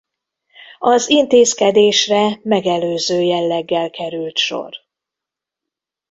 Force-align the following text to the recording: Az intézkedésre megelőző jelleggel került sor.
Az 0.79 1.09
intézkedésre 1.09 2.39
megelőző 2.43 3.21
jelleggel 3.21 3.89
került 3.89 4.37
sor. 4.37 4.73